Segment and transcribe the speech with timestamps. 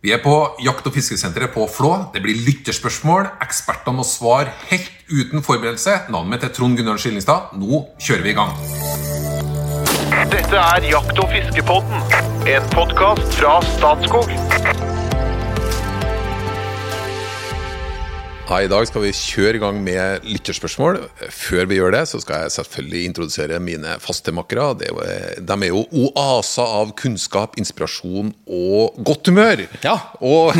[0.00, 0.32] Vi er på
[0.62, 1.90] jakt- og fiskesenteret på Flå.
[2.14, 3.32] Det blir lytterspørsmål.
[3.42, 6.04] Ekspertene må svare helt uten forberedelse.
[6.14, 7.50] Navnet mitt er Trond Gunnar Skillingstad.
[7.58, 8.54] Nå kjører vi i gang.
[10.30, 11.98] Dette er Jakt- og fiskepodden,
[12.46, 14.97] en podkast fra Statskog.
[18.48, 20.96] Ja, I dag skal vi kjøre i gang med lytterspørsmål.
[21.36, 24.70] Før vi gjør det, så skal jeg selvfølgelig introdusere mine fastemakkere.
[24.80, 29.66] Det er De er jo oaser av kunnskap, inspirasjon og godt humør.
[29.84, 29.98] Ja.
[30.24, 30.56] Og,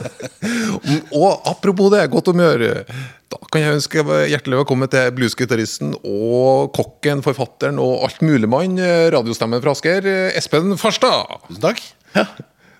[1.22, 2.66] og apropos det, godt humør.
[3.32, 8.76] Da kan jeg ønske hjertelig velkommen til bluesgitaristen og kokken, forfatteren og altmuligmann,
[9.16, 11.38] radiostemmen fra Asker, Espen Farstad.
[11.48, 11.86] Tusen takk.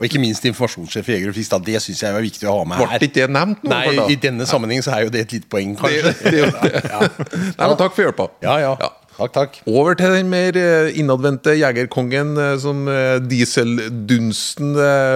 [0.02, 1.52] Og ikke minst informasjonssjef i Jeger og Fisk.
[1.62, 3.04] Det syns jeg var viktig å ha med Ble her.
[3.06, 5.76] ikke det nevnt noe, Nei, I denne sammenhengen så er jo det et lite poeng,
[5.78, 6.10] kanskje.
[6.10, 6.82] det, det, det.
[6.90, 7.06] Ja.
[7.06, 8.26] Nei, men takk for hjelpa.
[8.42, 8.72] Ja, ja.
[9.12, 9.58] Takk, takk.
[9.70, 14.72] Over til den mer eh, innadvendte jegerkongen eh, som eh, dieseldunsten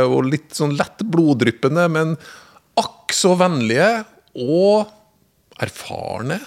[0.07, 2.15] og litt sånn lett bloddryppende, men
[2.79, 3.89] akk så vennlige
[4.37, 4.87] og
[5.65, 6.39] erfarne.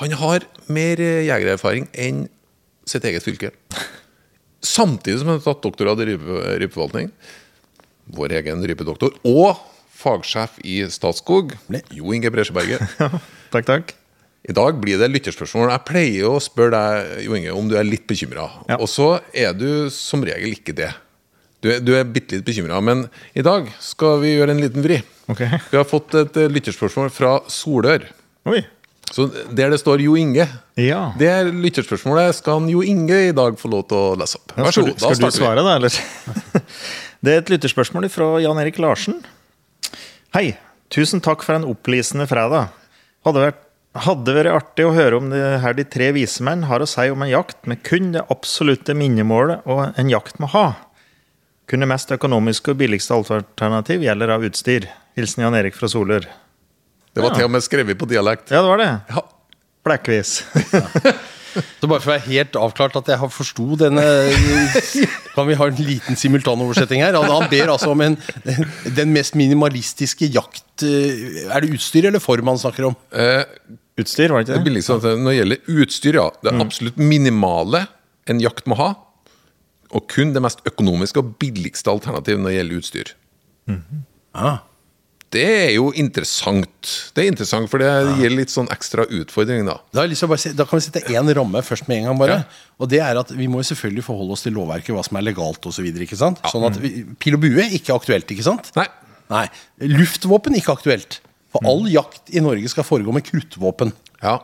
[0.00, 2.24] Han har mer jegererfaring enn
[2.88, 3.50] sitt eget fylke.
[4.64, 7.10] Samtidig som han har tatt doktorgrad i rype- rypeforvaltning.
[8.12, 9.14] Vår egen rypedoktor.
[9.24, 9.56] Og
[9.94, 11.54] fagsjef i Statskog,
[11.94, 12.82] Jo Inge Bresjeberget.
[13.54, 13.92] Takk, takk.
[14.44, 15.70] I dag blir det lytterspørsmål.
[15.72, 18.48] Jeg pleier å spørre deg Jo Inge, om du er litt bekymra.
[18.68, 18.76] Ja.
[18.82, 20.90] Og så er du som regel ikke det.
[21.64, 22.76] Du er, du er bitte litt bekymra.
[22.84, 24.98] Men i dag skal vi gjøre en liten vri.
[25.32, 25.48] Okay.
[25.70, 28.04] Vi har fått et eh, lytterspørsmål fra Solør.
[28.52, 28.60] Oi.
[29.14, 30.44] Så Der det står Jo Inge,
[30.80, 31.12] Ja.
[31.16, 34.52] det er lytterspørsmålet skal Jo Inge i dag få lov til å lese opp.
[34.58, 34.98] Vær så skal god.
[34.98, 35.96] du, skal du svare, da, eller?
[37.24, 39.22] Det er et lytterspørsmål fra Jan Erik Larsen.
[40.36, 40.58] Hei.
[40.92, 42.74] Tusen takk for en opplysende fredag.
[43.24, 43.62] Hadde vært,
[44.04, 47.06] hadde vært artig å høre om det her de tre vise menn har å si
[47.10, 50.66] om en jakt med kun det absolutte minnemålet og en jakt må ha.
[51.70, 54.90] Kun det mest økonomiske og billigste alternativ gjelder av utstyr.
[55.16, 56.28] Hilsen Jan Erik fra Solør.
[57.14, 58.52] Det var til og med skrevet på dialekt.
[58.52, 58.90] Ja, det var det.
[59.14, 59.24] Ja.
[59.86, 60.42] Blekkvis.
[61.54, 64.02] Så bare for å være helt avklart at jeg har forsto denne
[65.34, 67.14] Kan vi ha en liten simultanoversetting her?
[67.18, 68.16] Han, han ber altså om en,
[68.96, 72.98] den mest minimalistiske jakt Er det utstyr eller form han snakker om?
[73.14, 73.44] Eh,
[74.00, 74.66] Utstyr, var det Det ikke det?
[74.72, 76.28] billigste at Når det gjelder utstyr, ja.
[76.42, 77.84] Det er absolutt minimale
[78.26, 78.88] en jakt må ha.
[79.94, 83.12] Og kun det mest økonomiske og billigste alternativet når det gjelder utstyr.
[84.34, 84.56] Ah.
[85.34, 86.90] Det er jo interessant.
[87.16, 87.88] Det er interessant, For det
[88.20, 89.76] gir litt sånn ekstra utfordring, da.
[89.96, 92.20] Da, å bare da kan vi sette én ramme først med en gang.
[92.20, 92.38] bare
[92.78, 95.66] Og det er at Vi må selvfølgelig forholde oss til lovverket, hva som er legalt
[95.66, 95.90] osv.
[96.06, 98.70] Så sånn at vi, pil og bue ikke er aktuelt, ikke sant?
[98.78, 98.86] Nei.
[99.32, 99.46] Nei.
[99.90, 101.20] Luftvåpen ikke aktuelt.
[101.54, 103.92] For all jakt i Norge skal foregå med kruttvåpen.
[104.22, 104.38] Ja.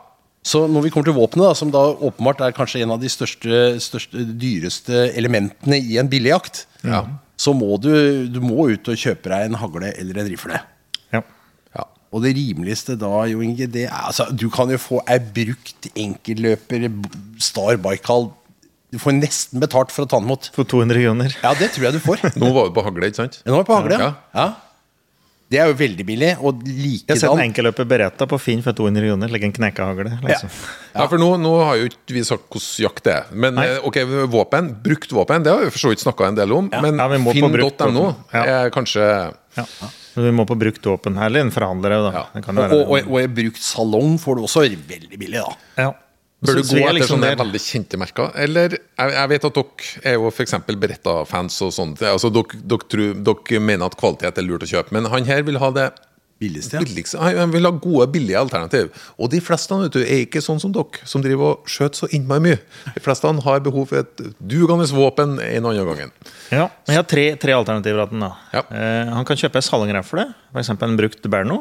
[0.47, 3.77] Så når vi kommer til våpenet, som da åpenbart er kanskje en av de største,
[3.83, 7.03] største dyreste elementene i en billigjakt, Ja.
[7.37, 7.91] så må du,
[8.33, 10.61] du må ut og kjøpe deg en hagle eller en rifle.
[12.11, 12.17] Ja.
[12.17, 12.17] ja.
[12.17, 15.87] Og det rimeligste da, Jo Inge, det er altså, Du kan jo få ei brukt
[15.95, 18.33] enkelløper b- Star Baikal.
[18.91, 20.49] Du får nesten betalt for å ta den imot.
[20.57, 21.37] For 200 kroner.
[21.45, 22.25] Ja, det tror jeg du får.
[22.43, 23.39] Nå var du på hagle, ikke sant?
[23.47, 24.11] Nå var du på hagle, ja.
[24.35, 24.43] Ja.
[24.43, 24.49] ja.
[25.51, 26.29] Det er jo veldig billig.
[26.47, 29.31] Og Jeg har sett en likedan enkelløper Beretta på Finn for 200 kroner.
[29.35, 30.13] Legge en knekkehagle.
[30.23, 30.51] Liksom.
[30.95, 33.33] Ja, for nå, nå har jo ikke vi sagt hvordan jakt det er.
[33.35, 33.65] Men Nei.
[33.73, 33.99] eh, ok,
[34.31, 36.69] våpen, brukt våpen, det har vi for så vidt snakka en del om.
[36.71, 38.13] Men Ja, vi må på brukt finn.no.
[38.35, 38.45] Ja.
[38.63, 39.07] er kanskje
[39.59, 39.67] Ja.
[40.11, 41.19] Så vi må på brukt våpen.
[41.23, 42.13] Eller en forhandler òg, da.
[42.19, 42.23] Ja.
[42.35, 45.41] Det kan jo og, være og, og, i brukt salong får du også veldig billig,
[45.41, 45.59] da.
[45.87, 45.91] ja.
[46.41, 47.41] Bør du gå er etter liksom sånne der.
[47.43, 48.31] veldig kjente merker?
[48.41, 50.55] Eller jeg, jeg vet at dere er jo f.eks.
[50.71, 52.05] Beretta-fans og sånt.
[52.09, 55.45] Altså, dere, dere, tror, dere mener at kvalitet er lurt å kjøpe, men han her
[55.45, 55.91] vil ha det
[56.41, 56.81] Billigste, ja.
[56.81, 57.19] billigste.
[57.21, 58.87] Han vil ha gode, billige alternativ.
[59.21, 62.09] Og de fleste vet du, er ikke sånn som dere, som driver og skjøter så
[62.17, 62.61] innmari mye.
[62.95, 66.15] De fleste har behov for et dugende våpen en annen gang.
[66.49, 68.07] Ja, men Jeg har tre, tre alternativer.
[68.09, 68.31] til den da.
[68.57, 68.63] Ja.
[68.73, 70.25] Eh, han kan kjøpe ei salongrefle,
[70.55, 70.73] f.eks.
[70.73, 71.61] en brukt Berno.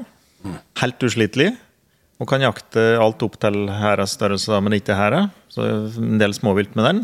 [0.79, 1.50] Helt uslitelig.
[2.19, 5.25] Og kan jakte alt opp til hæras størrelse, men ikke hæra.
[5.51, 5.67] Så
[6.00, 7.03] en del småvilt med den.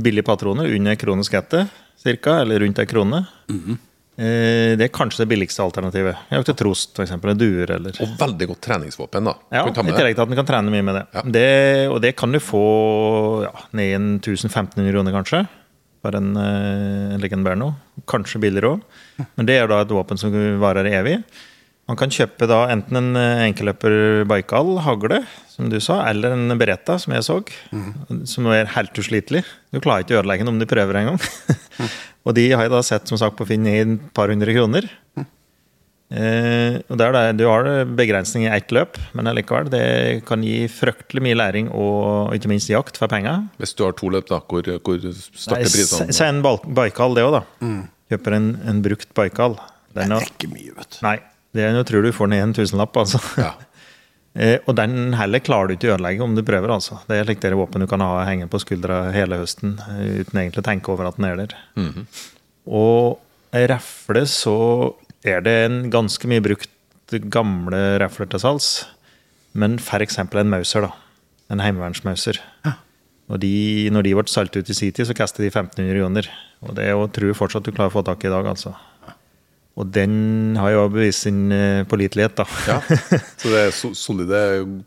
[0.00, 1.68] Billige patroner, under krone skettet,
[2.00, 3.26] cirka, eller rundt ei krone.
[3.52, 3.76] eh,
[4.20, 6.18] det er kanskje det billigste alternativet.
[6.28, 7.14] Jeg Jakte trost, f.eks.
[7.40, 9.30] Duer eller Og veldig godt treningsvåpen.
[9.30, 9.34] da.
[9.54, 11.04] Ja, I tillegg til at en kan trene mye med det.
[11.16, 11.22] Ja.
[11.24, 11.46] det
[11.88, 12.64] og det kan du få
[13.46, 15.44] ja, ned i en 1500 kroner, kanskje.
[16.04, 17.74] Bare en, eh, en Berno.
[18.08, 18.84] Kanskje billigere òg.
[19.36, 21.18] Men det er da et våpen som varer evig.
[21.90, 26.54] Man kan kjøpe da enten en eh, enkelløper Baikal, hagle, som du sa, eller en
[26.60, 27.40] Beretta, som jeg så.
[28.30, 29.42] Som er helt uslitelig.
[29.74, 31.18] Du klarer ikke å ødelegge den om du prøver en gang.
[32.26, 34.86] og de har jeg da sett som sagt på Finn i et par hundre kroner.
[36.10, 37.66] Eh, og der det, Du har
[37.98, 39.82] begrensning i ett løp, men allikevel, det
[40.30, 43.48] kan gi fryktelig mye læring og ikke minst jakt for penger.
[43.58, 46.14] Hvis du har to løp, da, hvor, hvor starter prisene?
[46.14, 47.44] Send en Baikal, det òg, da.
[48.14, 49.58] kjøper en, en brukt Baikal
[49.90, 51.00] den Det er ikke mye, vet du.
[51.02, 51.16] Nei,
[51.56, 53.22] det er, jeg tror du får ned en tusenlapp, altså.
[53.40, 53.54] Ja.
[54.30, 56.70] Eh, og den heller klarer du ikke å ødelegge om du prøver.
[56.70, 57.00] altså.
[57.08, 60.38] Det er slik dere våpen du kan ha henge på skuldra hele høsten eh, uten
[60.38, 61.56] egentlig å tenke over at den er der.
[62.70, 63.18] Og
[63.58, 64.54] ei refle, så
[65.26, 66.70] er det en ganske mye brukt
[67.26, 68.70] gamle refler til salgs.
[69.58, 70.20] Men f.eks.
[70.22, 70.94] en Mauser, da.
[71.50, 72.38] En heimevernsmauser.
[73.30, 76.30] Og de, når de ble solgt ut i sin tid, så kastet de 1500 kroner.
[76.66, 78.46] Og det er jo, tror jeg fortsatt du klarer å få tak i i dag,
[78.50, 78.74] altså.
[79.80, 82.44] Og den har jo bevist sin eh, pålitelighet, da.
[82.68, 82.76] Ja.
[83.40, 84.40] Så det er solide,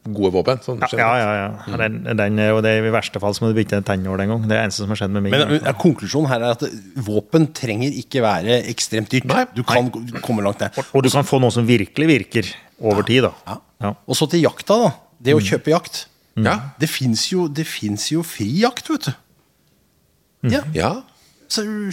[0.06, 0.62] gode våpen?
[0.62, 1.48] Sånn, Ja, ja, ja.
[1.72, 1.80] ja.
[1.82, 4.26] Den, den, er- og det er I verste fall så må du bytte en tennål
[4.26, 4.46] en gang.
[4.46, 5.34] Det er det eneste som har skjedd med meg.
[5.36, 6.66] Men ja, konklusjonen her er at
[7.08, 9.28] våpen trenger ikke være ekstremt dyrt.
[9.32, 9.46] Nei.
[9.58, 9.90] Du kan
[10.22, 10.78] komme langt ned.
[10.92, 12.54] og du kan få noe som virkelig virker
[12.84, 13.34] over tid, da.
[13.50, 13.60] Ja.
[13.84, 13.94] Ja.
[14.08, 14.92] Og så til jakta, da.
[15.24, 16.06] Det å kjøpe jakt.
[16.40, 16.56] Ja.
[16.82, 19.14] Det fins jo, jo fri jakt, vet du.
[20.52, 20.62] Ja.
[20.76, 20.94] ja.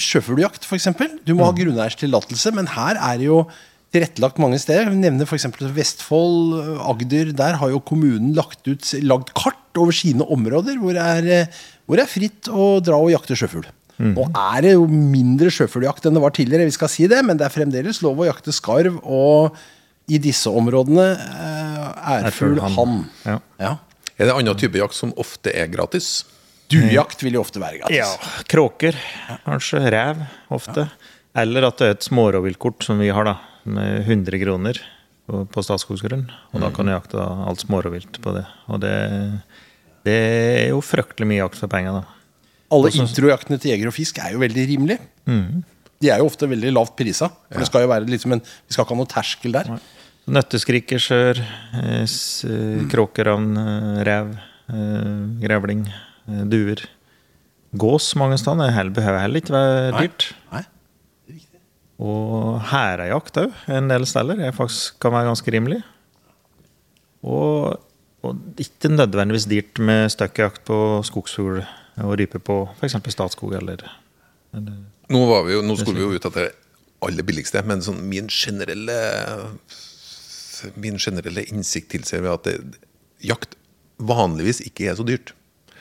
[0.01, 0.89] Sjøfugljakt, f.eks.
[1.27, 3.43] Du må ha grunneierstillatelse, tillatelse, men her er det jo
[3.91, 4.89] tilrettelagt mange steder.
[4.89, 5.49] Jeg nevner f.eks.
[5.77, 6.55] Vestfold,
[6.87, 7.33] Agder.
[7.37, 11.61] Der har jo kommunen lagt ut lagd kart over sine områder hvor det er, eh,
[11.87, 13.69] hvor det er fritt å dra og jakte sjøfugl.
[14.01, 17.37] Nå er det jo mindre sjøfugljakt enn det var tidligere, vi skal si det, men
[17.37, 19.59] det er fremdeles lov å jakte skarv, og
[20.11, 22.95] i disse områdene eh, ærfugl, Ærfugl, hann.
[23.29, 23.37] Ja.
[23.61, 23.75] Ja.
[24.17, 26.25] Er det annen type jakt som ofte er gratis?
[26.71, 27.99] Duejakt vil jo ofte være gratis.
[27.99, 28.97] Ja, kråker,
[29.47, 29.83] kanskje.
[29.91, 30.23] Rev,
[30.55, 30.87] ofte.
[31.41, 33.37] Eller at det er et smårovviltkort som vi har, da,
[33.71, 34.81] med 100 kroner
[35.31, 36.29] på, Statskogsgrunn.
[36.55, 38.47] Og da kan du jakte alt smårovvilt på det.
[38.71, 38.95] Og det,
[40.07, 40.17] det
[40.65, 42.17] er jo fryktelig mye jakt for penger, da.
[42.71, 45.01] Alle introjaktene til Jeger og Fisk er jo veldig rimelige.
[46.01, 47.29] De er jo ofte veldig lavt prisa.
[47.51, 49.73] For det skal jo være liksom en, Vi skal ikke ha noe terskel der.
[50.31, 51.41] Nøtteskriker, sør,
[51.75, 54.31] eh, eh, kråkeravn, eh, rev,
[55.43, 55.83] grevling,
[56.27, 56.83] duer.
[57.79, 60.31] Gås mange steder det behøver heller ikke være dyrt.
[60.51, 60.65] Nei.
[62.01, 65.83] Og hærejakt òg, en del steder, Det faktisk, kan være ganske rimelig.
[67.23, 67.77] Og,
[68.25, 71.61] og ikke nødvendigvis dyrt med støkkjakt på skogsfugl
[72.01, 72.97] og rype på f.eks.
[73.13, 73.85] Statskog eller,
[74.55, 74.81] eller
[75.11, 76.53] Nå, var vi jo, nå skulle vi jo ut etter det
[77.05, 78.97] aller billigste, men sånn min generelle
[80.77, 82.59] Min generelle innsikt tilsier at det,
[83.25, 83.57] jakt
[84.01, 85.35] vanligvis ikke er så dyrt.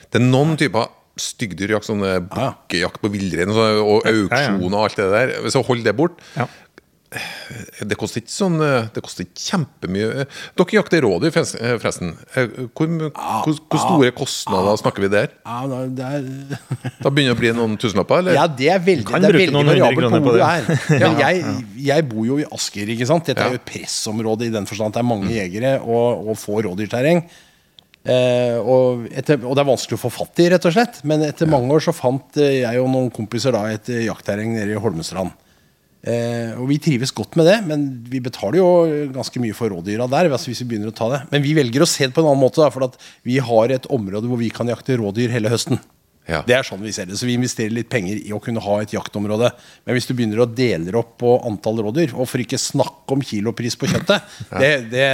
[0.09, 0.87] Det er noen typer
[1.19, 5.33] styggdyrjakt, sånn eh, bukkejakt på villrein og og auksjon og alt det der.
[5.43, 6.47] Hvis jeg holder det bort Ja.
[7.81, 10.25] Det koster ikke sånn eh, Det koster ikke kjempemye.
[10.59, 12.43] Dere jakter rådyr, forresten- eh.
[12.43, 15.31] Eh, Hvor, hvor, hvor store kostnader snakker vi der?
[15.43, 16.21] Da- er,
[17.09, 18.21] begynner det å bli noen tusenlapper?
[18.21, 18.37] Eller?
[18.37, 20.69] ja, det er veldig, Kan det er veldig variabelt på hvor du er.
[21.01, 21.43] Men jeg,
[21.89, 23.25] jeg bor jo i Asker, ikke sant.
[23.25, 26.37] Dette er jo et pressområde i den forstand at det er mange jegere og, og
[26.37, 27.25] få rådyrterreng.
[28.07, 31.01] Eh, og, etter, og det er vanskelig å få fatt i, rett og slett.
[31.09, 34.55] Men etter mange år så fant eh, jeg og noen kompiser da et eh, jaktterreng
[34.55, 35.35] nede i Holmestrand.
[35.99, 38.69] Eh, og vi trives godt med det, men vi betaler jo
[39.11, 40.31] ganske mye for rådyra der.
[40.31, 42.31] Altså hvis vi begynner å ta det Men vi velger å se det på en
[42.31, 42.95] annen måte, da, for at
[43.27, 45.81] vi har et område hvor vi kan jakte rådyr hele høsten.
[46.29, 46.43] Ja.
[46.45, 47.17] Det er sånn vi ser det.
[47.17, 49.49] Så vi investerer litt penger i å kunne ha et jaktområde.
[49.85, 53.23] Men hvis du begynner å dele opp på antall rådyr, og for ikke snakke om
[53.25, 55.07] kilopris på kjøttet det, det,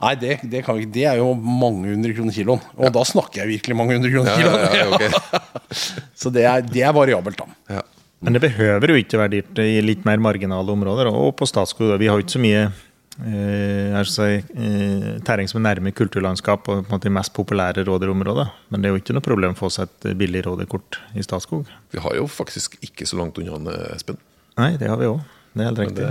[0.00, 0.94] Nei, det, det, kan vi, ikke.
[0.96, 2.62] det er jo mange hundre kroner kiloen.
[2.80, 5.00] Og da snakker jeg virkelig mange hundre kroner Ja, ja, kiloen.
[5.04, 5.72] ja, ok.
[6.22, 7.76] Så det er, det er variabelt, da.
[7.76, 7.82] Ja.
[8.20, 11.08] Men det behøver jo ikke være dyrt i litt mer marginale områder.
[11.12, 15.48] Og på Statskog vi har jo ikke så mye eh, jeg skal si, eh, terreng
[15.48, 18.48] som er nærme kulturlandskap og på en måte de mest populære råderområdene.
[18.72, 21.68] Men det er jo ikke noe problem å få seg et billig rådyrkort i Statskog.
[21.92, 24.20] Vi har jo faktisk ikke så langt unna, eh, Espen.
[24.60, 25.20] Nei, det har vi òg.
[25.52, 26.08] Det er helt riktig.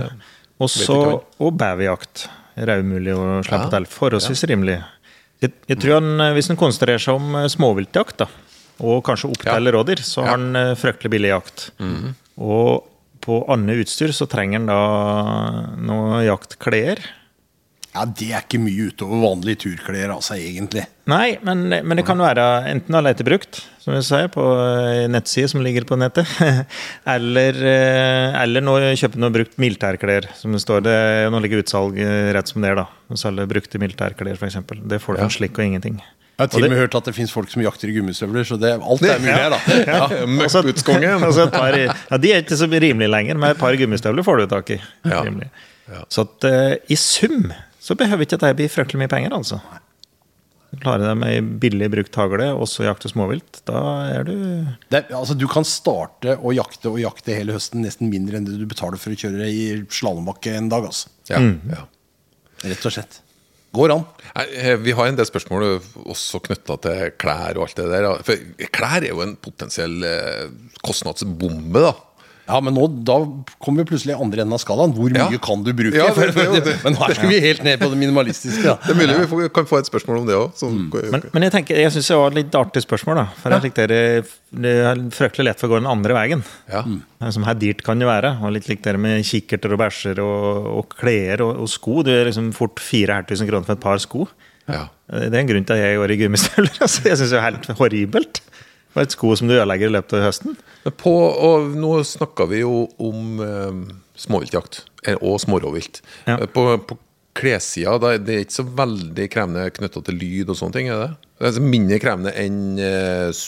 [0.60, 0.98] Og så
[1.40, 1.54] og
[2.56, 3.70] er òg mulig å slippe Ja.
[3.76, 3.86] til.
[3.86, 4.78] Forholdsvis rimelig.
[5.40, 8.26] Jeg, jeg tror han, eh, Hvis han konsentrerer seg om eh, småviltjakt, da,
[8.80, 11.70] og kanskje opp til rådyr, så har han eh, fryktelig billig jakt.
[12.40, 12.86] Og
[13.20, 14.80] på annet utstyr så trenger han da
[15.76, 17.00] noe jaktklær.
[17.90, 20.84] Ja, Det er ikke mye utover vanlige turklær, altså, egentlig.
[21.10, 25.18] Nei, men, men det kan være enten å lete brukt, som vi sier, på en
[25.50, 26.30] som ligger på nettet.
[27.16, 30.84] eller, eh, eller nå kjøpe noe brukt militærklær, som det står.
[30.86, 33.16] Det er jo ligger utsalg eh, rett som det er, da.
[33.18, 34.60] Selge brukte militærklær, f.eks.
[34.86, 35.98] Det får du en slikk og ingenting.
[35.98, 38.56] Jeg har til og med hørt at det fins folk som jakter i gummistøvler, så
[38.56, 39.58] det, alt er mulig her, da.
[39.90, 39.98] Ja.
[40.14, 40.28] ja.
[40.30, 40.62] Og så
[41.48, 44.46] et par, ja, de er ikke så rimelige lenger, men et par gummistøvler får du
[44.54, 44.78] tak i.
[45.10, 45.24] Ja.
[45.26, 45.50] Rimelig.
[46.06, 47.50] Så at, uh, i sum
[47.90, 49.58] så behøver ikke dette bli fryktelig mye penger, altså.
[50.80, 53.80] Klarer de med ei billig brukt hagle, også jakte småvilt, da
[54.14, 54.34] er du
[54.92, 58.54] Det, altså, du kan starte å jakte og jakte hele høsten nesten mindre enn det
[58.60, 60.86] du betaler for å kjøre i slalåmbakke en dag.
[60.86, 61.10] Altså.
[61.32, 61.42] Ja,
[61.74, 61.82] ja.
[62.62, 63.18] Rett og slett.
[63.74, 64.04] Går an.
[64.34, 65.66] Eh, Vi har en del spørsmål
[66.10, 68.08] også knytta til klær og alt det der.
[68.26, 70.46] For klær er jo en potensiell eh,
[70.86, 71.92] kostnadsbombe, da.
[72.50, 73.16] Ja, men nå, da
[73.62, 74.92] kommer vi plutselig i andre enden av skalaen.
[74.96, 75.28] Hvor Ja.
[75.30, 75.94] mye kan du bruke?
[75.96, 76.74] Ja, det- det det.
[76.84, 78.62] men her skal vi helt ned på det minimalistiske.
[78.66, 78.74] Da.
[78.84, 80.64] Det er mulig vi kan få et spørsmål om det òg.
[81.14, 83.20] Men, men jeg tenker, jeg syns det var et litt artig spørsmål.
[83.22, 84.02] da For jeg likte det,
[84.66, 86.44] det er fryktelig lett for å gå den andre veien.
[86.68, 86.84] Ja.
[87.30, 88.34] Som her dyrt kan det være.
[88.42, 92.02] Og litt likt det med kikkerter og bæsjer og, og klær og, og sko.
[92.02, 94.26] Det er liksom fort 4000 kroner for et par sko.
[94.70, 94.88] Ja.
[95.10, 96.74] Det er en grunn til at jeg går i gummistøvler.
[96.84, 98.40] Altså, jeg syns det er helt horribelt.
[98.90, 100.56] For et sko som du ødelegger i løpet av høsten.
[100.98, 101.12] På,
[101.76, 106.02] nå snakka vi jo om eh, småviltjakt eh, og smårovvilt.
[106.26, 106.38] Ja.
[106.40, 106.98] Eh, På, på
[107.38, 110.88] klessida det er det ikke så veldig krevende knytta til lyd og sånne ting?
[110.90, 111.10] er det?
[111.38, 113.44] Det er altså mindre krevende enn eh,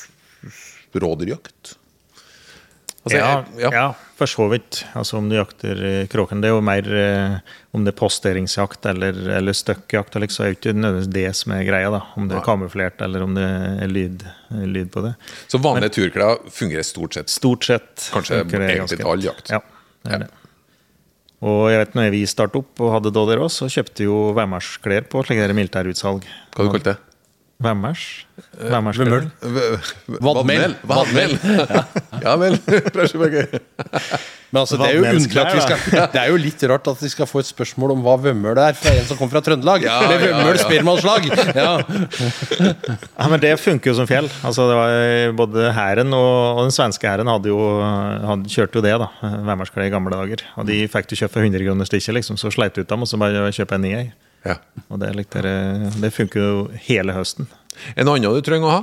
[1.02, 1.74] rådyrjakt?
[3.02, 3.70] Altså, ja, ja.
[3.74, 3.86] ja.
[4.14, 4.84] for så vidt.
[4.94, 6.42] Altså Om du jakter eh, kråken.
[6.42, 10.14] Det er jo mer eh, om det er posteringsjakt eller, eller støkkjakt.
[10.16, 11.90] eller Så er jo ikke nødvendigvis det som er greia.
[11.90, 14.22] da Om det er kamuflert eller om det er lyd,
[14.54, 15.16] lyd på det.
[15.50, 17.32] Så vanlige turklær fungerer stort sett.
[17.32, 19.50] Stort sett Kanskje egentlig til all jakt.
[19.50, 19.58] Ja,
[20.06, 20.32] det er det.
[21.42, 25.08] Og jeg vet når vi startet opp og hadde Dodder også, så kjøpte jo værmarsklær
[25.10, 26.28] på slike militærutsalg.
[26.54, 27.00] Hva du kalte det?
[27.62, 28.02] Væmers?
[28.58, 29.06] Væmersklær.
[29.06, 29.26] Vemøl.
[29.42, 30.74] V- Vadmel.
[30.88, 31.34] Vadmel.
[32.22, 32.58] Ja vel.
[34.52, 36.98] Men altså, det er jo underlig at vi skal Det er jo litt rart at
[37.00, 39.86] vi skal få et spørsmål om hva vømmøl er fra en som kommer fra Trøndelag.
[39.86, 40.64] Ja, Med ja, vømmøl ja.
[40.66, 41.28] spermaslag!
[41.56, 41.70] Ja.
[43.16, 44.28] Ja, men det funker jo som fjell.
[44.44, 48.84] Altså, det var Både hæren og, og den svenske hæren hadde jo hadde, kjørte jo
[48.84, 49.08] det, da.
[49.48, 50.44] Værmarsklær i gamle dager.
[50.60, 52.36] Og de fikk du kjøpt for 100 kroner stykket, liksom.
[52.40, 54.06] Så sleit du ut dem, og så bare kjøpe en ny ei.
[54.44, 54.56] Ja.
[54.90, 57.46] Og det, jeg- det funker jo hele høsten.
[57.96, 58.82] En annen du trenger å ha?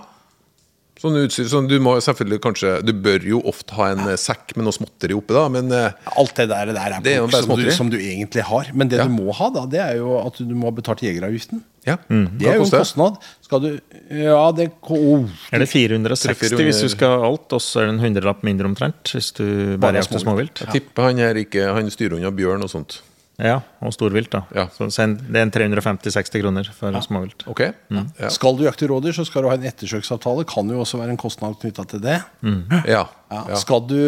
[1.00, 4.52] Sånn utstyr, sånn, du må selvfølgelig kanskje Du bør jo ofte ha en eh, sekk
[4.58, 7.30] med noe småtteri oppi, da, men eh, Alt det der, der er, Det er jo
[7.32, 8.68] bare som, du, som du egentlig har.
[8.76, 9.06] Men det Ja.
[9.08, 11.62] du må ha, da, det er jo at du må ha betalt jegeravgiften.
[11.88, 11.96] ja.
[12.10, 13.16] Det er jo en kostnad.
[13.48, 13.70] Skal du
[14.12, 15.24] Ja, det oh,
[15.54, 18.68] Er det 460 hvis du skal ha alt, og så er det en hundrelapp mindre
[18.68, 20.66] omtrent hvis du bare jakter småvilt.
[20.66, 23.00] Jeg tipper han her ikke Han styrer unna bjørn og sånt.
[23.40, 24.42] Ja, og storvilt, da.
[24.56, 24.66] Ja.
[24.76, 27.46] Så det er en 350-60 kroner for småvilt.
[27.48, 27.62] Ok?
[27.96, 28.32] Ja.
[28.36, 30.44] Skal du jakte rådyr, så skal du ha en ettersøksavtale.
[30.50, 32.20] Kan jo også være en kostnad knytta til det.
[32.44, 32.84] Ja.
[32.92, 33.06] Ja.
[33.32, 33.60] ja.
[33.60, 34.00] Skal du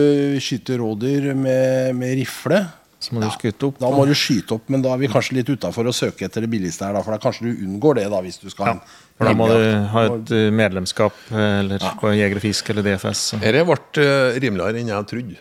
[0.44, 2.66] skyte rådyr med, med rifle,
[3.02, 3.80] Så må du skyte opp.
[3.82, 6.44] da må du skyte opp, men da er vi kanskje litt utafor å søke etter
[6.46, 8.74] det billigste her, da, for da kanskje du unngår det, da, hvis du skal ha
[8.76, 8.84] en
[9.18, 9.58] For da må du
[9.94, 13.24] ha et eh, medlemskap eh, eller på Jeger og Fisk eller DFS.
[13.42, 15.40] Dette ble eh, rimeligere enn jeg trodde.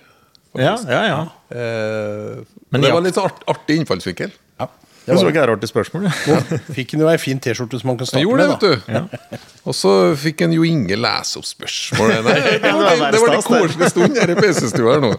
[0.58, 1.18] Ja, ja, ja.
[1.54, 2.40] Eh,
[2.70, 4.32] Men det var jakt- litt så art, artig innfallsvinkel.
[4.58, 4.66] Ja.
[5.06, 6.08] Det var ikke et artig spørsmål.
[6.26, 6.40] ja.
[6.76, 8.88] Fikk han jo ei fin T-skjorte som man kan starte gjorde det, med.
[8.88, 9.02] da.
[9.30, 9.46] vet du.
[9.70, 12.24] Og så fikk en jo Inge lese opp spørsmålet.
[12.30, 15.12] Det, det det var en koselig stund her i PC-stua her nå.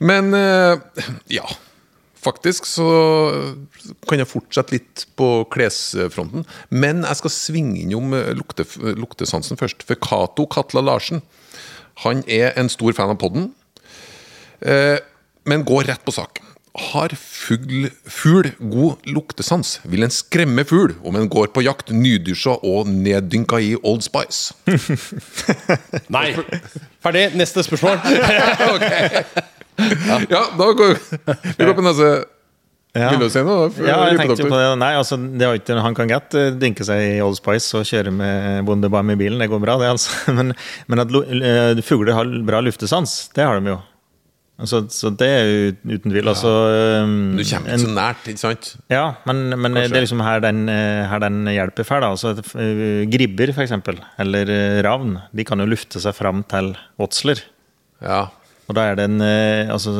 [0.00, 1.04] Men eh,
[1.38, 1.44] ja.
[2.22, 2.86] Faktisk så
[4.06, 6.44] kan jeg fortsette litt på klesfronten.
[6.70, 8.62] Men jeg skal svinge innom eh, lukte,
[8.94, 9.82] luktesansen først.
[9.88, 11.22] For Cato Katla Larsen
[12.06, 13.50] han er en stor fan av podden,
[14.62, 16.38] men gå rett på sak.
[16.72, 19.74] Har fugl, fugl god luktesans?
[19.84, 24.54] Vil en skremme fugl om en går på jakt nydusja og neddynka i Old Spice?
[26.16, 26.30] Nei!
[27.04, 27.26] Ferdig.
[27.36, 28.00] Neste spørsmål.
[30.28, 32.08] Ja, da går vi går på neste.
[32.92, 33.08] Ja.
[33.14, 33.70] Vil du si noe?
[33.80, 34.66] Ja, jeg tenkte på det.
[34.78, 37.88] Nei, altså, det var ikke, Han kan godt eh, dynke seg i Old Spice og
[37.88, 39.40] kjøre med Bondebam i bilen.
[39.40, 39.88] Det går bra, det.
[39.94, 40.12] altså.
[40.36, 40.52] Men,
[40.92, 43.78] men at eh, fugler har bra luftesans, det har de jo.
[44.60, 46.28] Altså, så det er jo uten tvil.
[46.28, 47.06] Altså, eh,
[47.38, 48.76] Du kommer ikke en- så nært, ikke sant?
[48.92, 52.04] Ja, men, men det er liksom her den, eh, her den hjelper for.
[52.04, 57.42] Altså, eh, gribber, eksempel, eller eh, ravn, de kan jo lufte seg fram til åtsler.
[58.02, 58.28] Ja.
[58.68, 59.90] Og da er det en altså,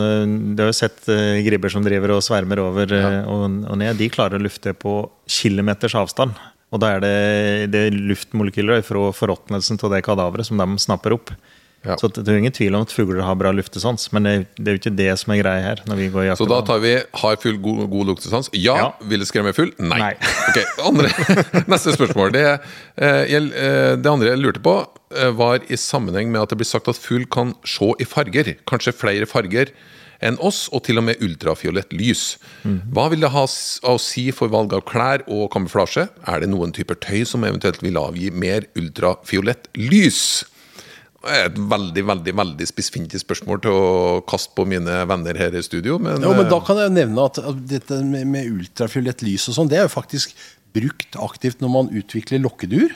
[0.55, 1.05] Du har jo sett
[1.45, 3.25] gribber som driver og svermer over ja.
[3.27, 3.99] og, og ned.
[3.99, 6.39] De klarer å lufte på kilometers avstand.
[6.73, 11.19] Og da er det, det er luftmolekyler fra forråtnelsen av det kadaveret som de snapper
[11.19, 11.35] opp.
[11.83, 11.97] Ja.
[11.99, 14.77] Så det er ingen tvil om at fugler har bra luftesans, men det, det er
[14.77, 15.81] jo ikke det som er greia her.
[15.91, 18.51] når vi går i Så da tar vi har fugl god, god luktesans.
[18.55, 18.77] Ja.
[18.79, 18.89] Ja.
[19.11, 19.73] Vil det skremme fugl?
[19.83, 19.99] Nei.
[19.99, 20.13] Nei.
[20.53, 21.11] Ok, andre,
[21.73, 22.31] Neste spørsmål.
[22.37, 22.45] Det,
[23.03, 24.77] eh, gjeld- eh, det andre jeg lurte på,
[25.17, 28.55] eh, var i sammenheng med at det blir sagt at fugl kan se i farger.
[28.71, 29.75] Kanskje flere farger
[30.23, 32.37] enn oss, og til og med ultrafiolett lys.
[32.95, 36.05] Hva vil det ha å si for valg av klær og kamuflasje?
[36.31, 40.45] Er det noen typer tøy som eventuelt vil avgi mer ultrafiolett lys?
[41.23, 43.93] Et veldig veldig, veldig spissfindig spørsmål til å
[44.27, 45.99] kaste på mine venner her i studio.
[46.03, 49.47] Men, Jo, men da eh, kan jeg nevne at at dette med, med ultrafiolett lys
[49.53, 50.35] og sånn, det er jo faktisk
[50.75, 52.95] brukt aktivt når man utvikler lokkedur.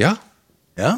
[0.00, 0.16] ja.
[0.80, 0.96] Ja.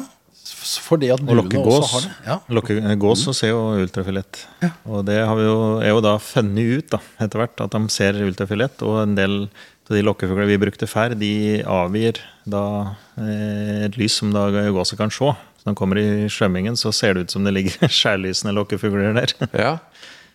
[0.63, 1.75] For det at duene lokkegås.
[1.79, 2.11] også har det.
[2.27, 2.35] Ja.
[2.55, 4.41] Lokke, gås så ser jo ultrafiolett.
[4.87, 7.81] Og det har vi jo, er jo da funnet ut da, etter hvert, at de
[7.91, 8.83] ser ultrafiolett.
[8.85, 11.31] Og en del av de lokkefuglene vi brukte før, de
[11.67, 12.63] avgir da
[13.19, 15.31] eh, et lys som da gåsa kan se.
[15.63, 19.15] Så når de kommer i svømmingen, så ser det ut som det ligger skjærlysende lokkefugler
[19.15, 19.31] der.
[19.55, 19.77] Ja.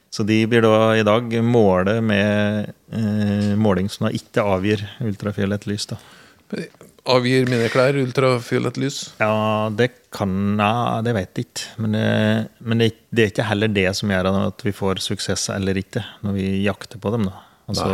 [0.08, 5.66] Så de blir da i dag målet med eh, måling som da ikke avgir ultrafiolett
[5.68, 5.84] lys.
[5.90, 5.98] da.
[7.12, 9.02] Avgir mine klær ultrafiolett lys?
[9.20, 11.68] Ja, det kan ja, det vet jeg ikke.
[11.84, 12.08] Men, det,
[12.64, 16.06] men det, det er ikke heller det som gjør at vi får suksess eller ikke,
[16.24, 17.28] når vi jakter på dem.
[17.28, 17.44] da.
[17.68, 17.92] Altså,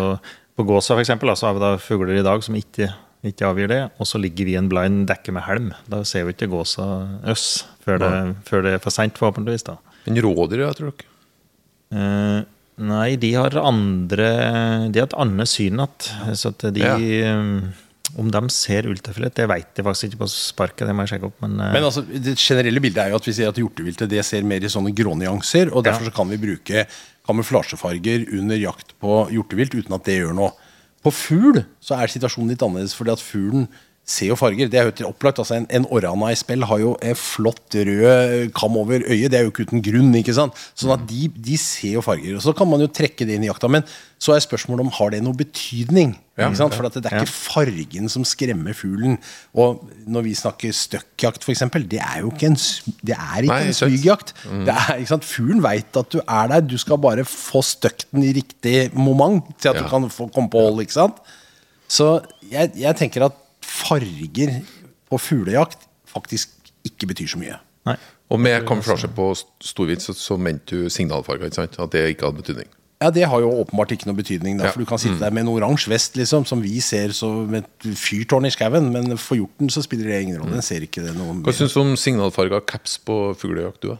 [0.54, 2.92] på Gåsa for eksempel, da, så har vi da fugler i dag som ikke,
[3.32, 5.70] ikke avgir det, og så ligger vi i en blind dekke med helm.
[5.88, 6.84] Da ser vi ikke gåsa
[7.30, 8.10] øss før det,
[8.44, 9.64] før det er for seint, forhåpentligvis.
[9.64, 9.76] da.
[10.06, 11.08] Men rådyr, ja, tror dere?
[11.94, 12.44] Eh,
[12.84, 14.28] nei, de har andre
[14.90, 16.34] De har et annet syn igjen.
[16.34, 16.96] Så at de Ja.
[16.98, 17.70] eh,
[18.16, 20.86] Om de ser ultrafiolett, det vet jeg faktisk ikke på sparket.
[20.86, 21.40] Det må jeg sjekke opp.
[21.42, 24.24] Men, eh, Men altså, det generelle bildet er jo at vi sier at hjorteviltet det
[24.24, 25.72] ser mer i sånne grånyanser.
[25.74, 26.10] Og derfor Ja.
[26.10, 26.86] så kan vi bruke
[27.26, 30.52] kamuflasjefarger under jakt på hjortevilt uten at det gjør noe.
[31.04, 33.68] På fugl så er situasjonen litt annerledes, fordi at fuglen
[34.04, 34.68] ser jo farger.
[34.68, 35.38] Det er jo opplagt.
[35.40, 39.30] altså En, en orrana i spill har jo en flott rød kam over øyet.
[39.32, 40.10] Det er jo ikke uten grunn.
[40.18, 40.52] ikke sant?
[40.76, 42.36] Sånn at de, de ser jo farger.
[42.36, 43.70] Og Så kan man jo trekke det inn i jakta.
[43.72, 43.86] Men
[44.20, 46.12] så er spørsmålet om har det noe betydning.
[46.36, 46.76] ikke sant?
[46.76, 49.16] For at det er ikke fargen som skremmer fuglen.
[49.56, 52.58] Og når vi snakker støkkjakt, f.eks., det er jo ikke en,
[53.04, 54.34] det er ikke Nei, en smygjakt.
[54.68, 55.24] Det er, ikke sant?
[55.28, 56.60] Fuglen veit at du er der.
[56.64, 59.84] Du skal bare få støkten i riktig moment til at Ja.
[59.84, 60.84] du kan få komme på hold.
[60.84, 61.16] ikke sant?
[61.88, 62.20] Så
[62.52, 63.40] jeg, jeg tenker at
[63.84, 64.62] farger
[65.10, 66.50] på fuglejakt faktisk
[66.84, 67.58] ikke betyr så mye.
[67.86, 67.96] nei.
[68.32, 71.76] Og med kamuflasje på st- storvilt så, så mente du signalfarger, ikke sant?
[71.78, 72.68] At det ikke hadde betydning.
[73.02, 74.56] Ja, Det har jo åpenbart ikke noe betydning.
[74.58, 74.70] Da, Ja.
[74.72, 77.66] for Du kan sitte der med en oransje vest liksom, som vi ser som et
[77.84, 80.52] fyrtårn i skauen, men for hjorten så spiller det ingen rolle.
[80.56, 83.88] Den ser ikke det noe Hva syns du om signalfarga caps på fuglejakt, du?
[83.92, 83.98] da?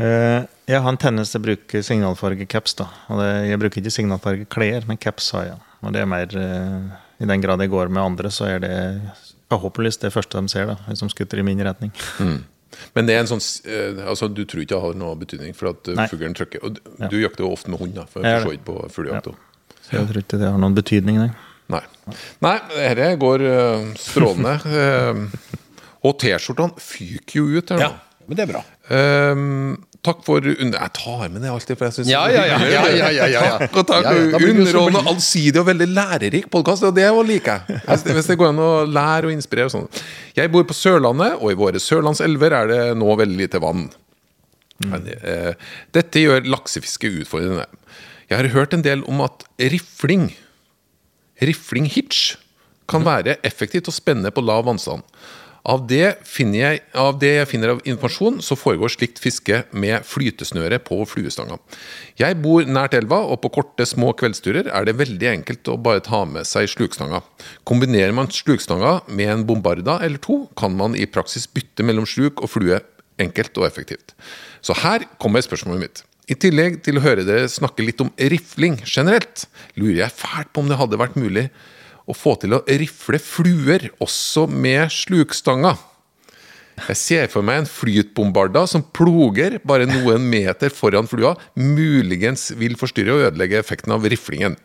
[0.00, 2.72] Uh, jeg har en tendens til å bruke signalfarge caps.
[2.74, 2.86] da.
[3.12, 5.58] Og det, jeg bruker ikke signalfarge klær, men caps har jeg.
[5.82, 8.74] Og det er mer eh, I den grad jeg går med andre, så er det
[9.52, 11.92] forhåpentligvis det første de ser, da, som skutter i min retning.
[12.96, 15.70] Men det er en sånn eh, altså, du tror ikke det har noe betydning for
[15.74, 16.62] at eh, fuglen trykker?
[16.64, 17.08] Og du, Ja.
[17.12, 19.28] du jakter jo ofte med hund, da, for, Jeg for så på fuglejakt.
[19.28, 19.76] Ja.
[19.82, 21.18] Så jeg tror ikke det har noen betydning.
[21.20, 21.30] Nei.
[21.72, 21.82] Nei.
[22.44, 22.54] Nei,
[22.96, 24.56] dette går eh, strålende.
[26.06, 27.90] Og T-skjortene fyker jo ut her nå.
[27.92, 27.92] Ja,
[28.26, 28.60] men det er bra.
[28.92, 30.76] Um, takk for under...
[30.76, 33.42] Jeg tar med det alltid, for jeg syns Ja, ja, ja, ja, ja, ja, ja.
[33.64, 34.06] Takk og takk.
[34.08, 37.82] Ja, Underholdende, allsidig og veldig lærerik podkast, og det liker jeg.
[37.88, 39.90] Hvis det, hvis det går an å lære og inspirere og sånn.
[40.38, 43.88] Jeg bor på Sørlandet, og i våre sørlandselver er det nå veldig lite vann.
[44.82, 45.52] Men, uh,
[45.94, 47.68] dette gjør laksefiske utfordrende.
[48.30, 50.30] Jeg har hørt en del om at rifling,
[51.42, 52.36] rifling hitch,
[52.90, 55.04] kan være effektivt og spennende på lav vannstand.
[55.62, 60.80] Av det, jeg, av det jeg finner av informasjon, så foregår slikt fiske med flytesnøre
[60.82, 61.60] på fluestanga.
[62.18, 66.02] Jeg bor nært elva, og på korte, små kveldsturer er det veldig enkelt å bare
[66.02, 67.22] ta med seg slukstanga.
[67.68, 72.42] Kombinerer man slukstanga med en bombarda eller to, kan man i praksis bytte mellom sluk
[72.42, 72.80] og flue
[73.22, 74.16] enkelt og effektivt.
[74.66, 76.02] Så her kommer spørsmålet mitt.
[76.30, 79.46] I tillegg til å høre dere snakke litt om rifling generelt,
[79.78, 81.46] lurer jeg fælt på om det hadde vært mulig
[82.06, 85.76] å få til å rifle fluer også med slukstanga.
[86.88, 92.78] Jeg ser for meg en flytbombarda som ploger bare noen meter foran flua, muligens vil
[92.80, 94.56] forstyrre og ødelegge effekten av riflingen.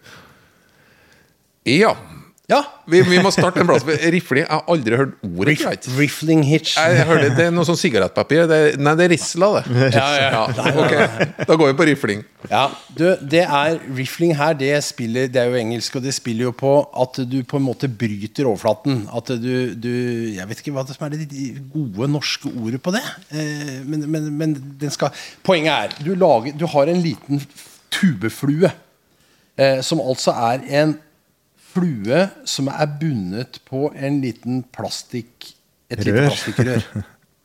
[1.68, 1.94] Ja,
[2.48, 2.62] Ja.
[2.88, 3.84] vi, vi må starte en plass.
[3.84, 5.58] Rifling, jeg har aldri hørt ordet.
[5.60, 5.82] tror jeg.
[5.98, 6.78] Rifling hitch.
[6.80, 8.46] Jeg hørte det er noe sånn sigarettpapir.
[8.48, 9.90] Det nei, det er Risla, det.
[9.98, 10.44] Ja, ja.
[10.72, 10.94] ok,
[11.42, 12.22] Da går vi på rifling.
[12.48, 12.62] Ja,
[12.96, 16.54] du, det er Rifling her, det spiller Det er jo engelsk, og det spiller jo
[16.56, 16.72] på
[17.04, 19.02] at du på en måte bryter overflaten.
[19.12, 19.92] At du, du
[20.38, 21.28] Jeg vet ikke hva det som er det
[21.74, 23.04] gode norske ordet på det.
[23.36, 25.12] Eh, men, men, men den skal
[25.44, 27.44] Poenget er du, lager, du har en liten
[27.92, 28.72] tubeflue.
[29.58, 30.96] Eh, som altså er en
[31.78, 35.54] flue som er bundet på en liten plastikk
[35.94, 36.32] Et lite Rør.
[36.34, 36.88] plastikkrør.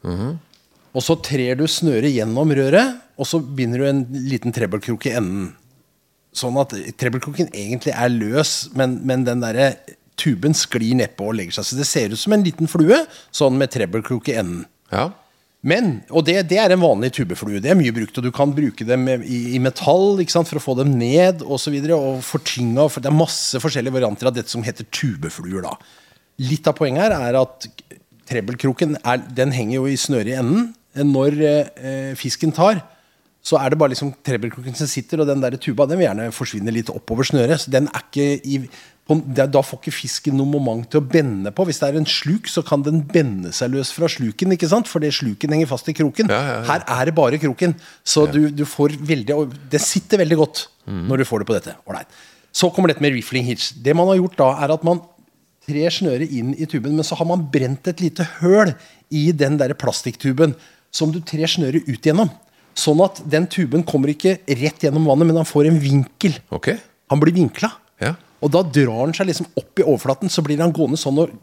[0.97, 5.15] Og så trer du snøret gjennom røret, og så binder du en liten trebbelkrok i
[5.17, 5.47] enden.
[6.37, 9.77] Sånn at trebbelkroken egentlig er løs, men, men den der
[10.21, 11.69] tuben sklir nedpå og legger seg.
[11.71, 12.99] Så det ser ut som en liten flue,
[13.33, 14.67] sånn med trebbelkrok i enden.
[14.93, 15.07] Ja.
[15.63, 17.61] Men, og det, det er en vanlig tubeflue.
[17.63, 20.65] Det er mye brukt, og du kan bruke dem i, i metall sant, for å
[20.65, 21.53] få dem ned osv.
[21.53, 22.89] Og, så videre, og fortynga.
[22.91, 25.63] For det er masse forskjellige varianter av dette som heter tubefluer.
[25.69, 25.77] da.
[26.43, 27.69] Litt av poenget her er at
[28.33, 30.73] trebbelkroken er, den henger jo i snøret i enden.
[30.99, 32.83] Når eh, fisken tar,
[33.43, 36.31] så er det bare liksom trebbelkroken som sitter, og den der tuba den vil gjerne
[36.35, 37.63] forsvinne litt oppover snøret.
[37.63, 38.65] Så den er ikke i,
[39.37, 41.67] Da får ikke fisken noe moment til å bende på.
[41.69, 44.91] Hvis det er en sluk, så kan den bende seg løs fra sluken, ikke sant?
[44.91, 46.33] fordi sluken henger fast i kroken.
[46.33, 46.67] Ja, ja, ja.
[46.71, 47.75] Her er det bare kroken.
[48.05, 49.39] Så du, du får veldig
[49.73, 51.77] Det sitter veldig godt når du får det på dette.
[51.87, 52.11] Alright.
[52.53, 53.73] Så kommer dette med rifling hitch.
[53.81, 55.01] Det man har gjort da, er at man
[55.63, 58.75] tre snøret inn i tuben, men så har man brent et lite høl
[59.15, 60.57] i den der plastikktuben
[60.93, 62.31] som du trer snøret ut gjennom.
[62.79, 66.37] Sånn at den tuben kommer ikke rett gjennom vannet, men han får en vinkel.
[66.53, 66.79] Okay.
[67.13, 67.73] Han blir vinkla.
[68.03, 68.15] Ja.
[68.43, 71.35] Og da drar han seg liksom opp i overflaten, så blir han gående sånn og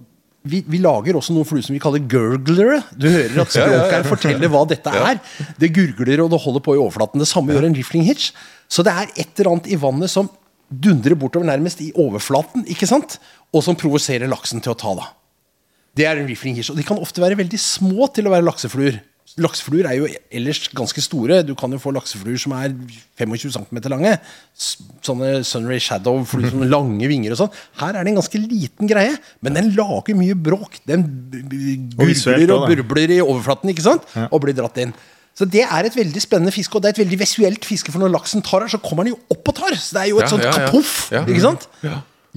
[0.50, 2.80] vi, vi lager også noen fluer som vi kaller gurglere.
[2.96, 5.20] Du hører at språkeren forteller hva dette er.
[5.60, 7.20] Det gurgler og det holder på i overflaten.
[7.20, 8.30] Det samme gjør en rifling hitch.
[8.72, 10.30] Så det er et eller annet i vannet som
[10.70, 13.18] dundrer bortover nærmest i overflaten, ikke sant?
[13.50, 15.08] og som provoserer laksen til å ta, da.
[15.98, 16.70] Det er en rifling hitch.
[16.72, 19.00] Og de kan ofte være veldig små til å være laksefluer.
[19.43, 21.41] Laksefluer er jo ellers ganske store.
[21.47, 22.73] Du kan jo få laksefluer som er
[23.19, 24.15] 25 cm lange.
[25.06, 27.54] Sånne Sunray Shadow-fluer med lange vinger og sånn.
[27.82, 30.82] Her er det en ganske liten greie, men den lager mye bråk.
[30.89, 31.06] Den
[31.97, 34.06] Og gurgler og burbler i overflaten ikke sant?
[34.30, 34.93] og blir dratt inn.
[35.39, 37.93] Så Det er et veldig spennende fiske, og det er et veldig visuelt fiske.
[37.93, 39.75] For når laksen tar her, så kommer den jo opp og tar.
[39.80, 40.65] Så det er jo et Ja, sånt ja, ja.
[40.67, 40.95] kapoff.
[41.15, 41.21] Ja.
[41.23, 41.69] Ikke sant?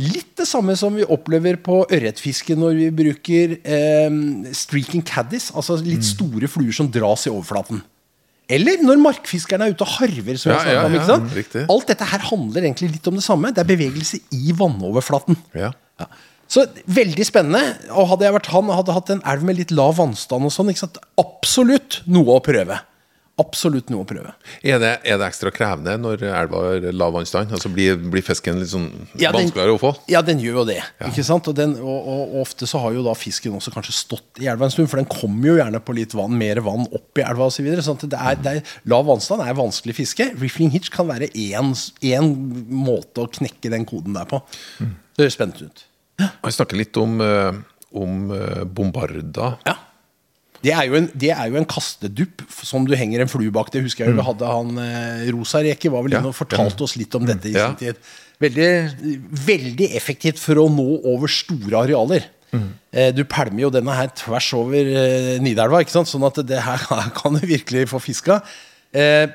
[0.00, 4.14] Litt det samme som vi opplever på ørretfiske når vi bruker eh,
[4.57, 6.11] streaking caddies, altså litt Mm.
[6.14, 7.83] store fluer som dras i overflaten.
[8.52, 10.37] Eller når markfiskerne er ute og harver.
[10.40, 11.55] Som Ja, jeg ja, om, ikke sant?
[11.55, 13.52] Ja, Alt dette her handler egentlig litt om det samme.
[13.55, 15.37] Det er bevegelse i vannoverflaten.
[15.55, 15.70] Ja.
[16.00, 16.07] Ja.
[16.48, 17.62] Så veldig spennende.
[17.96, 20.72] Og hadde jeg vært han hadde hatt en elv med litt lav vannstand, og sånn,
[21.22, 22.81] absolutt noe å prøve.
[23.40, 24.35] Absolutt noe å prøve.
[24.61, 27.55] Er det, er det ekstra krevende når elva har lav vannstand?
[27.57, 29.92] Altså blir, blir fisken litt sånn Ja, den- vanskeligere å få?
[30.12, 30.83] Ja, den gjør jo det.
[31.09, 31.49] ikke sant?
[31.49, 34.68] Og, den, og, og, ofte så har jo da fisken også kanskje stått i elva
[34.68, 37.49] en stund, for den kommer jo gjerne på litt vann, mer vann opp i elva
[37.49, 37.71] osv.
[37.73, 40.29] Så sånn at det er, det er, lav vannstand er vanskelig fiske.
[40.42, 41.73] Riffling hitch kan være én
[42.68, 44.42] måte å knekke den koden der på.
[44.79, 45.87] Det høres spennende ut.
[46.21, 47.57] Vi snakker litt om, eh,
[47.97, 49.55] om eh, bombarda.
[49.64, 49.79] Ja.
[50.62, 53.70] Det er, jo en, det er jo en kastedupp som du henger en flue bak.
[53.75, 56.87] Det husker jeg jo vi hadde han eh, Rosa Reke var vel inne og fortalte
[56.87, 57.68] oss litt om dette i Ja.
[57.72, 57.98] sin tid.
[58.42, 58.68] Veldig,
[59.46, 62.29] veldig effektivt for å nå over store arealer.
[62.53, 62.66] Mm.
[63.16, 66.11] du pælmer jo denne her tvers over eh, Nidelva, ikke sant?
[66.11, 68.42] sånn at det her, her kan du virkelig få fiska.
[68.92, 69.31] Eh,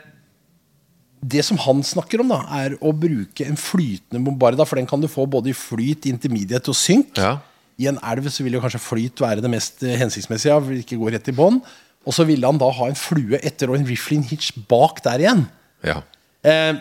[1.26, 4.68] det som han snakker om, da, er å bruke en flytende bombarda.
[4.70, 7.18] For den kan du få både i flyt, intermediate og synk.
[7.18, 7.40] Ja.
[7.78, 10.54] I en elv så vil jo kanskje flyt være det mest eh, hensiktsmessige.
[10.54, 11.60] Ja, vil ikke gå rett i bånn.
[12.08, 15.24] Og så ville han da ha en flue etter og en rifling hitch bak der
[15.24, 15.44] igjen.
[15.86, 16.00] Ja.
[16.48, 16.80] Eh,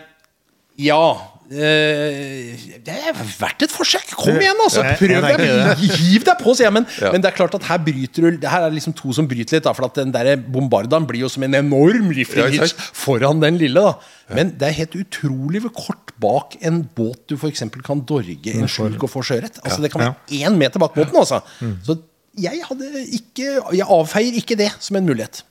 [0.87, 1.01] ja
[1.47, 4.09] Det er verdt et forsøk!
[4.19, 4.83] Kom igjen, altså!
[4.99, 5.83] Prøv deg!
[5.95, 6.73] Hiv deg på, sier jeg.
[6.75, 7.11] Men, Ja.
[7.13, 9.55] men det er klart at her bryter du Det her er liksom to som bryter
[9.57, 9.63] litt.
[9.63, 13.57] Da, for at den der bombardaen blir jo som en enorm rifling hitch foran den
[13.61, 13.79] lille.
[13.79, 17.63] da Men det er helt utrolig hvor kort bak en båt du f.eks.
[17.85, 19.61] kan dorge en skjulk og få sjøørret.
[19.63, 21.15] Altså, det kan være én meter bak båten.
[21.15, 21.41] Altså.
[21.85, 21.99] Så
[22.37, 25.43] jeg hadde ikke Jeg avfeier ikke det som en mulighet.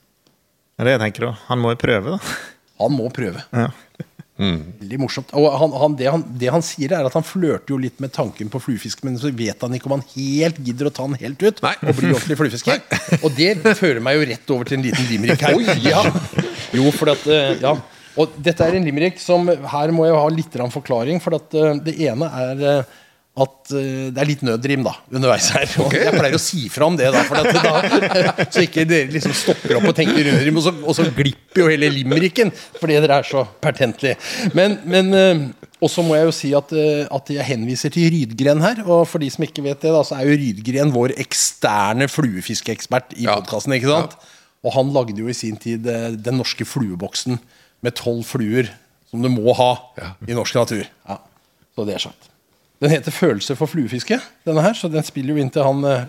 [0.77, 1.35] Det er det jeg tenker òg.
[1.49, 2.35] Han må jo prøve, da.
[2.77, 3.41] Han må prøve.
[3.51, 3.71] Ja.
[4.37, 5.33] Veldig morsomt.
[5.37, 8.13] Og han, han, det, han, det han sier, er at han flørter jo litt med
[8.15, 11.17] tanken på fluefisk, men så vet han ikke om han helt gidder å ta den
[11.23, 11.73] helt ut Nei.
[11.81, 12.83] og bli ordentlig fluefisker.
[13.23, 15.57] Og det fører meg jo rett over til en liten limerick her.
[15.87, 16.03] Ja.
[16.75, 17.73] Jo, for at, eh, ja.
[18.17, 21.81] Og dette er en limerick som Her må jeg ha litt forklaring, for at eh,
[21.85, 22.95] det ene er eh,
[23.37, 25.69] at eh, det er litt nødrim da, underveis her.
[25.83, 29.77] Og jeg pleier å si fra om det, da, da så ikke dere liksom stopper
[29.77, 33.27] opp og tenker nødrim, og så, og så glipper jo hele limericken fordi dere er
[33.27, 34.17] så pertentlige.
[34.57, 35.43] Men, men eh,
[35.77, 38.81] og må jeg jo si at, eh, at jeg henviser til Rydgren her.
[38.87, 43.13] Og for de som ikke vet det, da, så er jo Rydgren vår eksterne fluefiskeekspert
[43.19, 43.35] i Ja.
[43.37, 43.75] podkasten.
[43.85, 44.17] Sant?
[44.65, 47.37] Og han lagde jo i sin tid den norske flueboksen
[47.85, 48.71] med tolv fluer
[49.11, 49.69] som du må ha
[50.01, 50.09] Ja.
[50.27, 50.89] i norsk natur.
[51.07, 51.19] Ja.
[51.77, 52.31] Så det er sagt.
[52.77, 56.03] Den heter 'Følelser for fluefiske', denne her, så den spiller jo inn til han eh,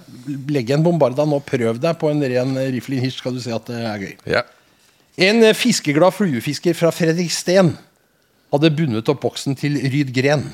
[0.53, 3.55] Legg en bombarda nå, prøv deg på en ren eh, rifling hitch, skal du se
[3.55, 4.15] at det er gøy.
[4.27, 4.43] ja.
[5.19, 7.73] En eh, fiskeglad fluefisker fra Fredriksten
[8.53, 10.45] hadde bundet opp boksen til Rydgren.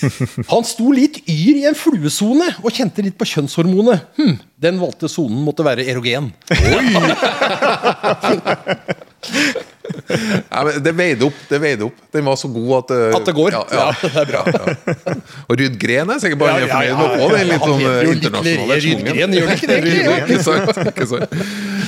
[0.52, 3.98] Han sto litt yr i en fluesone og kjente litt på kjønnshormonet.
[4.18, 6.32] Hm, den valgte sonen måtte være erogen.
[10.52, 11.38] Ja, men det veide opp.
[11.50, 13.54] det veide opp Den var så god at uh, At det går.
[13.54, 13.86] Ja, ja.
[13.88, 14.42] Ja, det er bra.
[14.54, 15.16] Ja.
[15.46, 18.78] Og Ruud Gren er sikkert bare Ja, fornøyd med få den litt sånn eh, internasjonale
[18.84, 19.08] schwungen.
[19.08, 19.96] Rydgren, gjør det ikke det?
[20.28, 21.34] Ikke sant, ikke sant.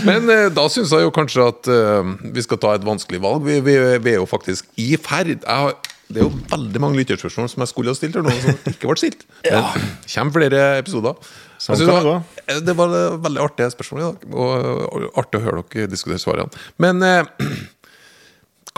[0.07, 3.45] Men uh, da syns jeg jo kanskje at uh, vi skal ta et vanskelig valg.
[3.47, 5.33] Vi, vi, vi er jo faktisk i ferd.
[5.35, 5.77] Jeg har,
[6.11, 8.89] det er jo veldig mange lytterspørsmål som jeg skulle ha stilt og noen som ikke
[8.91, 9.27] ble stilt.
[9.47, 11.31] Men det kommer flere episoder.
[11.61, 12.23] Sånn det var,
[12.65, 16.63] det var veldig artige spørsmål i dag, og artig å høre dere diskutere svarene.
[16.81, 17.29] Men eh,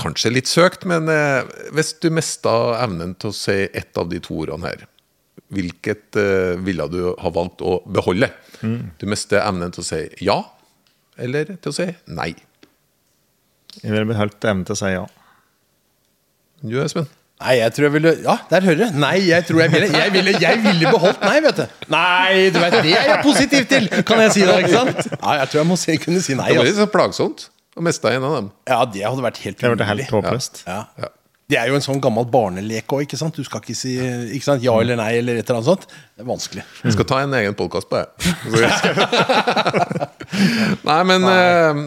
[0.00, 1.42] Kanskje litt søkt, men eh,
[1.76, 4.86] hvis du mista evnen til å si ett av de to ordene her,
[5.52, 8.30] hvilket eh, ville du ha valgt å beholde?
[8.62, 10.38] Du mister evnen til å si ja,
[11.20, 12.30] eller til å si nei.
[13.82, 15.04] Jeg ville beholdt evnen til å si ja.
[16.62, 17.08] Du, Espen?
[17.42, 18.98] Nei, jeg tror jeg ville Ja, der hører du.
[19.02, 21.64] Nei, jeg tror jeg ville Jeg ville, jeg ville beholdt Nei, vet du.
[21.90, 24.58] Nei, du vet, det er jeg positiv til, kan jeg si da.
[24.62, 25.08] ikke sant?
[25.16, 26.52] Ja, jeg tror jeg må se, kunne si nei.
[26.52, 26.84] Det var litt Altså.
[26.86, 28.52] sånn plagsomt å mista en av dem.
[28.68, 30.64] Ja, det hadde vært helt Det ble helt håpløst.
[30.68, 30.84] Ja.
[31.00, 31.12] Ja.
[31.52, 33.36] Det er jo en sånn gammel barnelek òg, ikke sant?
[33.36, 34.62] Du skal ikke si ikke sant?
[34.64, 35.84] ja eller nei eller et eller annet sånt.
[36.22, 36.62] Det er vanskelig.
[36.86, 38.06] Jeg skal ta en egen podkast på det.
[40.86, 41.80] Nei, men eh,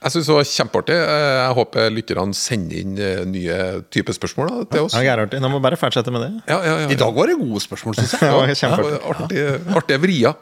[0.00, 0.94] jeg syns det var kjempeartig.
[0.96, 3.56] Eh, Jeg håper lytterne sender inn eh, nye
[3.92, 4.94] typer spørsmål da, til oss.
[5.02, 5.40] Ja, det.
[5.42, 6.30] Nå må vi bare fortsette med det.
[6.48, 8.20] Ja, ja, ja, I dag var det gode spørsmål, syns jeg.
[8.30, 9.00] Det Ja, kjempeartig.
[9.10, 9.48] artige,
[9.80, 10.32] artige vrier.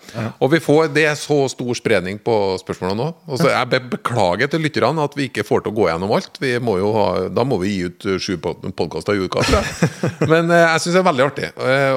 [0.45, 3.09] Og vi får, det er så stor spredning på spørsmålene nå.
[3.33, 6.35] Og så jeg beklager til lytterne at vi ikke får til å gå gjennom alt.
[6.45, 9.39] Vi må jo ha, da må vi gi ut sju podkaster i uka.
[9.49, 9.67] tror jeg.
[10.37, 11.49] Men jeg syns det er veldig artig.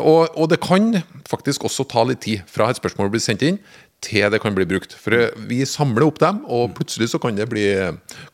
[0.02, 0.84] Og, og det kan
[1.30, 3.62] faktisk også ta litt tid fra et spørsmål blir sendt inn,
[4.02, 4.94] til det kan bli brukt.
[4.98, 7.66] For eh, vi samler opp dem, og plutselig så kan det bli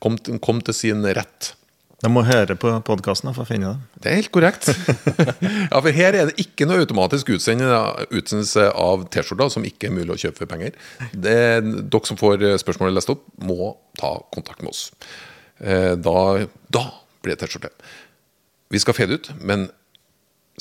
[0.04, 1.54] komme kom til sin rett.
[1.98, 4.02] De må høre på podkasten for å finne det.
[4.04, 4.68] Det er helt korrekt.
[5.72, 9.96] ja, for Her er det ikke noe automatisk utsendelse utsendelse av T-skjorter som ikke er
[9.96, 10.78] mulig å kjøpe for penger.
[11.10, 14.92] Det, dere som får spørsmålet lest opp, må ta kontakt med oss.
[15.58, 16.86] Eh, Da, da
[17.26, 17.74] blir det T-skjorte.
[18.70, 19.72] Vi skal fede ut, men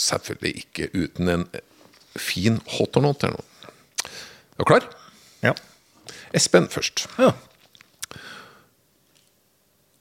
[0.01, 1.47] selvfølgelig ikke uten en
[2.23, 3.43] fin hot or not her nå.
[4.57, 4.87] Er du klar?
[5.45, 5.53] Ja.
[6.37, 7.07] Espen først.
[7.21, 7.33] Ja.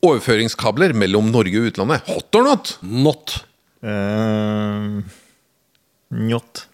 [0.06, 2.06] Overføringskabler mellom Norge og utlandet.
[2.12, 2.76] Hot or not?
[2.86, 3.36] Not.
[3.86, 5.02] Uh,
[6.14, 6.66] Njott.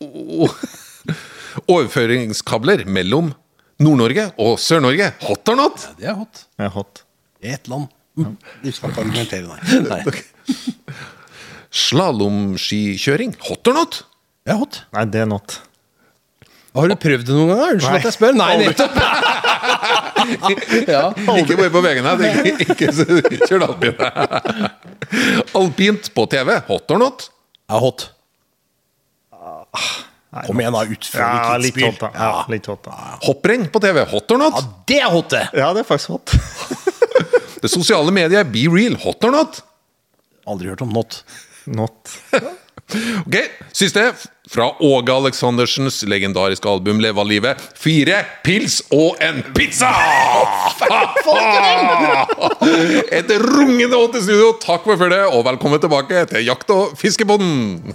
[1.74, 3.32] Overføringskabler mellom
[3.80, 5.10] Nord-Norge og Sør-Norge.
[5.26, 5.88] Hot or not?
[5.98, 6.44] Det er hot.
[6.56, 7.02] Det er hot.
[7.40, 7.88] Ett land.
[8.20, 8.32] Ja.
[8.62, 9.58] Du skal ikke argumentere, nei.
[9.90, 10.00] nei.
[11.70, 13.34] Slalåmskikjøring.
[13.48, 14.02] Hot or not?
[14.48, 14.82] Er hot.
[14.96, 15.60] Nei, det er not.
[16.74, 17.74] Har du prøvd det noen gang?
[17.74, 18.36] Unnskyld at jeg spør.
[18.38, 18.94] Nei, nettopp!
[20.94, 21.02] ja.
[21.40, 22.22] Ikke bare på veien her.
[22.46, 24.02] Ikke, ikke kjør alpint.
[25.60, 26.54] Alpint på TV.
[26.68, 27.26] Hot or not?
[27.70, 28.06] Ja, hot.
[30.46, 30.84] Kom igjen, da.
[30.94, 32.10] Utfør Ja, litt litt hot, da.
[32.14, 33.16] Ja, litt hot, da.
[33.26, 34.04] Hopprenn på TV.
[34.12, 34.60] Hot or not?
[34.60, 35.44] Ja, det er hot, det!
[35.58, 36.36] Ja, det er faktisk hot.
[37.60, 38.94] Det sosiale mediet Be Real.
[39.02, 39.58] Hot or not?
[40.48, 41.18] Aldri hørt om not.
[41.66, 42.08] Not.
[43.26, 43.36] Ok,
[43.72, 44.12] Siste.
[44.50, 47.60] Fra Åge Aleksandersens legendariske album Leva livet.
[47.78, 49.92] Fire pils og en pizza!
[53.20, 54.56] Et rungende åtte studio.
[54.58, 57.94] Takk for følget, og velkommen tilbake til Jakt- og fiskepodden!